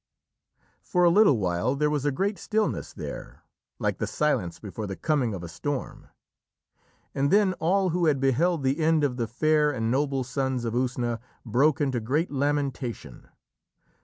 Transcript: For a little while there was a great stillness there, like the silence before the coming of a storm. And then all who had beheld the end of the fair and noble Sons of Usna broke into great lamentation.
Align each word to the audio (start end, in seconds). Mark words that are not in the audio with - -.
For 0.81 1.03
a 1.03 1.11
little 1.11 1.37
while 1.37 1.75
there 1.75 1.91
was 1.91 2.05
a 2.05 2.11
great 2.11 2.39
stillness 2.39 2.91
there, 2.91 3.43
like 3.77 3.99
the 3.99 4.07
silence 4.07 4.59
before 4.59 4.87
the 4.87 4.95
coming 4.95 5.35
of 5.35 5.43
a 5.43 5.47
storm. 5.47 6.07
And 7.13 7.29
then 7.29 7.53
all 7.59 7.89
who 7.89 8.07
had 8.07 8.19
beheld 8.19 8.63
the 8.63 8.79
end 8.79 9.03
of 9.03 9.17
the 9.17 9.27
fair 9.27 9.69
and 9.69 9.91
noble 9.91 10.23
Sons 10.23 10.65
of 10.65 10.73
Usna 10.73 11.19
broke 11.45 11.79
into 11.79 11.99
great 11.99 12.31
lamentation. 12.31 13.29